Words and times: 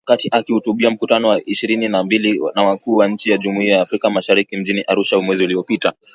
Wakati 0.07 0.29
akihutubia 0.31 0.91
Mkutano 0.91 1.27
wa 1.27 1.45
ishirini 1.45 1.87
na 1.89 2.03
mbili 2.03 2.39
wa 2.39 2.53
Wakuu 2.63 2.95
wa 2.95 3.07
Nchi 3.07 3.31
wa 3.31 3.37
Jumuiya 3.37 3.75
ya 3.75 3.81
Afrika 3.81 4.09
Mashariki 4.09 4.57
mjini 4.57 4.81
Arusha 4.87 5.19
mwezi 5.19 5.43
uliopita. 5.43 5.93